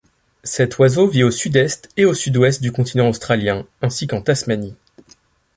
[0.43, 4.75] Cet oiseau vit au sud-est et au sud-ouest du continent australien ainsi qu'en Tasmanie.